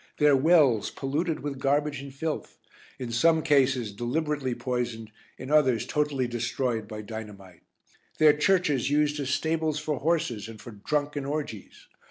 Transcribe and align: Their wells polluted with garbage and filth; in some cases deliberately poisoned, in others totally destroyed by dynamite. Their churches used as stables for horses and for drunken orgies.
Their 0.17 0.35
wells 0.35 0.89
polluted 0.89 1.41
with 1.41 1.59
garbage 1.59 2.01
and 2.01 2.11
filth; 2.11 2.57
in 2.97 3.11
some 3.11 3.43
cases 3.43 3.93
deliberately 3.93 4.55
poisoned, 4.55 5.11
in 5.37 5.51
others 5.51 5.85
totally 5.85 6.27
destroyed 6.27 6.87
by 6.87 7.03
dynamite. 7.03 7.61
Their 8.17 8.33
churches 8.35 8.89
used 8.89 9.19
as 9.19 9.29
stables 9.29 9.77
for 9.77 9.99
horses 9.99 10.47
and 10.47 10.59
for 10.59 10.71
drunken 10.71 11.23
orgies. 11.23 11.85